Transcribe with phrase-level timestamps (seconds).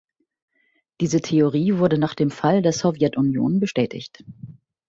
[0.99, 4.23] Diese Theorie wurde nach dem Fall der Sowjetunion bestätigt.